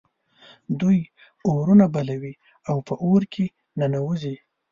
[0.79, 0.99] دوی
[1.49, 2.33] اورونه بلوي
[2.69, 3.45] او په اور کې
[3.79, 4.35] ننوزي.